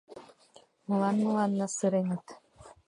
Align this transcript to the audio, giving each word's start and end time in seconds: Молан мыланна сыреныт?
Молан 0.87 1.15
мыланна 1.25 1.67
сыреныт? 1.77 2.25